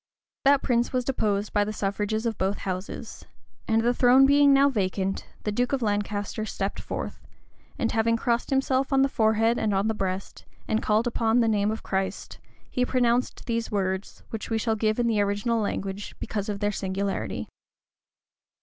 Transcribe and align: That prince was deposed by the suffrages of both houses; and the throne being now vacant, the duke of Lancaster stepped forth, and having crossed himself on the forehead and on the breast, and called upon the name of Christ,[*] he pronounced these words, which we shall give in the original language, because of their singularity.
That 0.45 0.63
prince 0.63 0.91
was 0.91 1.05
deposed 1.05 1.53
by 1.53 1.63
the 1.63 1.71
suffrages 1.71 2.25
of 2.25 2.39
both 2.39 2.57
houses; 2.57 3.25
and 3.67 3.83
the 3.83 3.93
throne 3.93 4.25
being 4.25 4.51
now 4.51 4.67
vacant, 4.67 5.27
the 5.43 5.51
duke 5.51 5.73
of 5.73 5.83
Lancaster 5.83 6.43
stepped 6.43 6.79
forth, 6.79 7.21
and 7.77 7.91
having 7.91 8.17
crossed 8.17 8.49
himself 8.49 8.91
on 8.91 9.03
the 9.03 9.07
forehead 9.07 9.59
and 9.59 9.75
on 9.75 9.87
the 9.87 9.93
breast, 9.93 10.43
and 10.67 10.81
called 10.81 11.05
upon 11.05 11.39
the 11.39 11.47
name 11.47 11.69
of 11.69 11.83
Christ,[*] 11.83 12.39
he 12.67 12.83
pronounced 12.83 13.45
these 13.45 13.69
words, 13.69 14.23
which 14.31 14.49
we 14.49 14.57
shall 14.57 14.75
give 14.75 14.97
in 14.97 15.05
the 15.05 15.21
original 15.21 15.61
language, 15.61 16.15
because 16.19 16.49
of 16.49 16.61
their 16.61 16.71
singularity. 16.71 17.47